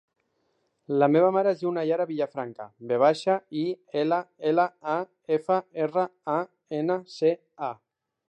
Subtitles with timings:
[1.01, 3.67] La meva mare es diu Nayara Villafranca: ve baixa, i,
[4.03, 4.19] ela,
[4.53, 4.97] ela, a,
[5.37, 6.41] efa, erra, a,
[6.79, 7.33] ena, ce,
[7.69, 7.73] a.